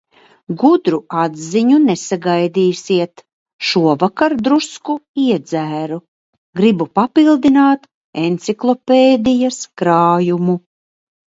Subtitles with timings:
[0.61, 3.23] Gudru atziņu nesagaidīsiet,
[3.73, 6.01] šovakar drusku iedzēru,
[6.63, 7.87] gribu papildināt
[8.25, 10.59] enciklopēdijas krājumu.